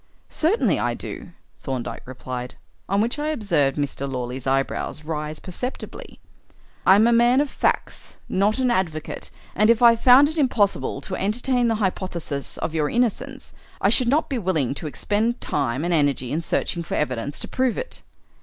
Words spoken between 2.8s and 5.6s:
on which I observed Mr. Lawley's eyebrows rise